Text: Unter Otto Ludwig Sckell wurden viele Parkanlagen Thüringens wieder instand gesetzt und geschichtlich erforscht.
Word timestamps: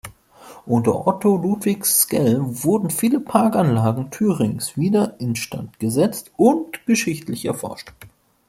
Unter 0.65 1.05
Otto 1.05 1.37
Ludwig 1.37 1.85
Sckell 1.85 2.39
wurden 2.43 2.89
viele 2.89 3.19
Parkanlagen 3.19 4.09
Thüringens 4.09 4.75
wieder 4.75 5.19
instand 5.19 5.77
gesetzt 5.79 6.31
und 6.37 6.87
geschichtlich 6.87 7.45
erforscht. 7.45 7.93